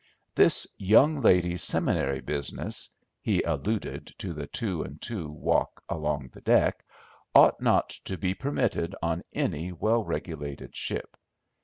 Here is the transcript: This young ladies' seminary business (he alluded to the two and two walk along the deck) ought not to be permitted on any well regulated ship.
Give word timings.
This 0.33 0.65
young 0.79 1.21
ladies' 1.21 1.61
seminary 1.61 2.21
business 2.21 2.89
(he 3.21 3.43
alluded 3.43 4.07
to 4.17 4.33
the 4.33 4.47
two 4.47 4.81
and 4.81 4.99
two 4.99 5.29
walk 5.29 5.83
along 5.87 6.29
the 6.29 6.41
deck) 6.41 6.83
ought 7.35 7.61
not 7.61 7.89
to 8.05 8.17
be 8.17 8.33
permitted 8.33 8.95
on 9.03 9.21
any 9.31 9.71
well 9.71 10.03
regulated 10.03 10.75
ship. 10.75 11.15